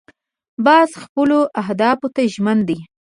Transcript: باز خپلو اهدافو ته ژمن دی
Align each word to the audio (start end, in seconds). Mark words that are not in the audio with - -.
باز 0.65 0.89
خپلو 1.03 1.39
اهدافو 1.61 2.07
ته 2.15 2.21
ژمن 2.33 2.59
دی 2.67 2.77